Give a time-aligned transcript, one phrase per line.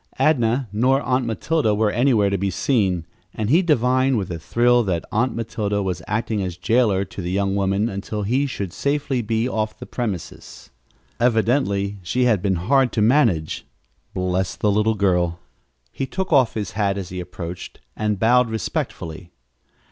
[0.19, 3.05] Adnah nor Aunt Matilda were anywhere to be seen,
[3.35, 7.29] and he divined with a thrill that Aunt Matilda was acting as jailer to the
[7.29, 10.71] young woman until he should be safely off the premises.
[11.19, 13.63] Evidently she had been hard to manage.
[14.15, 15.39] Bless the little girl!
[15.91, 19.29] He took off his hat as he approached and bowed respectfully.